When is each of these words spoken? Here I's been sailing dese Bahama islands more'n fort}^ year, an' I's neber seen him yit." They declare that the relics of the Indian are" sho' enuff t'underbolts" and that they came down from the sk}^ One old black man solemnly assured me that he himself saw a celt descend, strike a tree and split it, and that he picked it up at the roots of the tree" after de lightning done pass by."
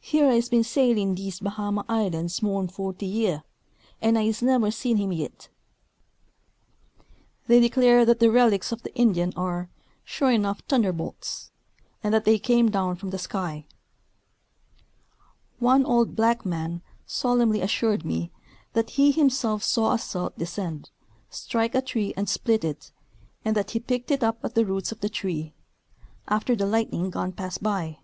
Here 0.00 0.30
I's 0.30 0.48
been 0.48 0.64
sailing 0.64 1.14
dese 1.14 1.40
Bahama 1.40 1.84
islands 1.86 2.40
more'n 2.40 2.68
fort}^ 2.68 3.02
year, 3.02 3.42
an' 4.00 4.16
I's 4.16 4.40
neber 4.40 4.70
seen 4.70 4.96
him 4.96 5.12
yit." 5.12 5.50
They 7.48 7.60
declare 7.60 8.06
that 8.06 8.18
the 8.18 8.30
relics 8.30 8.72
of 8.72 8.82
the 8.82 8.94
Indian 8.94 9.30
are" 9.36 9.68
sho' 10.04 10.28
enuff 10.28 10.66
t'underbolts" 10.66 11.50
and 12.02 12.14
that 12.14 12.24
they 12.24 12.38
came 12.38 12.70
down 12.70 12.96
from 12.96 13.10
the 13.10 13.18
sk}^ 13.18 13.66
One 15.58 15.84
old 15.84 16.16
black 16.16 16.46
man 16.46 16.80
solemnly 17.04 17.60
assured 17.60 18.06
me 18.06 18.32
that 18.72 18.92
he 18.92 19.10
himself 19.10 19.62
saw 19.62 19.92
a 19.92 19.98
celt 19.98 20.38
descend, 20.38 20.88
strike 21.28 21.74
a 21.74 21.82
tree 21.82 22.14
and 22.16 22.26
split 22.26 22.64
it, 22.64 22.90
and 23.44 23.54
that 23.54 23.72
he 23.72 23.80
picked 23.80 24.10
it 24.10 24.24
up 24.24 24.42
at 24.42 24.54
the 24.54 24.64
roots 24.64 24.92
of 24.92 25.00
the 25.00 25.10
tree" 25.10 25.52
after 26.26 26.56
de 26.56 26.64
lightning 26.64 27.10
done 27.10 27.32
pass 27.32 27.58
by." 27.58 27.98